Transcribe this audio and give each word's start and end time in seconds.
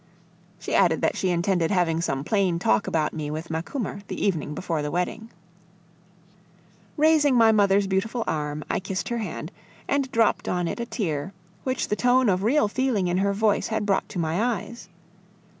She 0.57 0.73
added 0.73 1.01
that 1.01 1.15
she 1.15 1.29
intended 1.29 1.69
having 1.69 2.01
some 2.01 2.23
plain 2.23 2.57
talk 2.57 2.87
about 2.87 3.13
me 3.13 3.29
with 3.29 3.51
Macumer 3.51 4.01
the 4.07 4.19
evening 4.25 4.55
before 4.55 4.81
the 4.81 4.89
wedding. 4.89 5.29
Raising 6.97 7.35
my 7.35 7.51
mother's 7.51 7.85
beautiful 7.85 8.23
arm, 8.25 8.63
I 8.67 8.79
kissed 8.79 9.09
her 9.09 9.19
hand 9.19 9.51
and 9.87 10.11
dropped 10.11 10.49
on 10.49 10.67
it 10.67 10.79
a 10.79 10.87
tear, 10.87 11.33
which 11.63 11.89
the 11.89 11.95
tone 11.95 12.29
of 12.29 12.41
real 12.41 12.67
feeling 12.67 13.09
in 13.09 13.17
her 13.17 13.31
voice 13.31 13.67
had 13.67 13.85
brought 13.85 14.09
to 14.09 14.17
my 14.17 14.41
eyes. 14.43 14.89